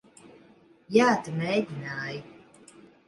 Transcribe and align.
Jā, 0.95 1.09
tu 1.27 1.33
mēģināji. 1.43 2.25